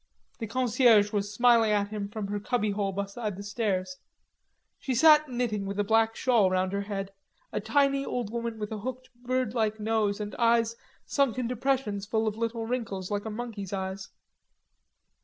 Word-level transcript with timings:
The 0.39 0.47
concierge 0.47 1.13
was 1.13 1.31
smiling 1.31 1.69
at 1.69 1.89
him 1.89 2.09
from 2.09 2.25
her 2.29 2.39
cubbyhole 2.39 2.91
beside 2.93 3.37
the 3.37 3.43
stairs. 3.43 3.97
She 4.79 4.95
sat 4.95 5.29
knitting 5.29 5.67
with 5.67 5.77
a 5.79 5.83
black 5.83 6.15
shawl 6.15 6.49
round 6.49 6.73
her 6.73 6.81
head, 6.81 7.11
a 7.51 7.59
tiny 7.59 8.03
old 8.03 8.31
woman 8.31 8.57
with 8.57 8.71
a 8.71 8.79
hooked 8.79 9.11
bird 9.13 9.53
like 9.53 9.79
nose 9.79 10.19
and 10.19 10.33
eyes 10.39 10.75
sunk 11.05 11.37
in 11.37 11.47
depressions 11.47 12.07
full 12.07 12.25
of 12.27 12.35
little 12.35 12.65
wrinkles, 12.65 13.11
like 13.11 13.25
a 13.25 13.29
monkey's 13.29 13.73
eyes. 13.73 14.09